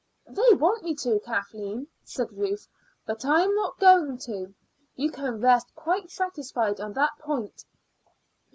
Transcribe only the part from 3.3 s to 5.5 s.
am not going to. You can